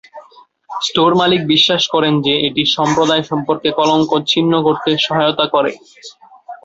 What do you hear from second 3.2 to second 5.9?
সম্পর্কে কলঙ্ক ছিন্ন করতে সহায়তা করে।